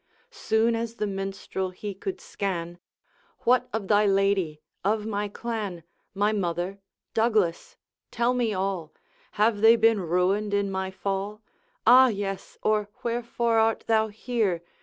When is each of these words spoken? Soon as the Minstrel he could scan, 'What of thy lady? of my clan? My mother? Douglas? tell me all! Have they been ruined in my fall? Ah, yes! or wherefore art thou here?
Soon 0.31 0.75
as 0.75 0.95
the 0.95 1.05
Minstrel 1.05 1.69
he 1.69 1.93
could 1.93 2.19
scan, 2.19 2.79
'What 3.41 3.69
of 3.71 3.87
thy 3.87 4.07
lady? 4.07 4.59
of 4.83 5.05
my 5.05 5.27
clan? 5.27 5.83
My 6.15 6.31
mother? 6.31 6.79
Douglas? 7.13 7.75
tell 8.09 8.33
me 8.33 8.51
all! 8.51 8.95
Have 9.33 9.61
they 9.61 9.75
been 9.75 9.99
ruined 9.99 10.55
in 10.55 10.71
my 10.71 10.89
fall? 10.89 11.43
Ah, 11.85 12.07
yes! 12.07 12.57
or 12.63 12.89
wherefore 13.03 13.59
art 13.59 13.83
thou 13.85 14.07
here? 14.07 14.63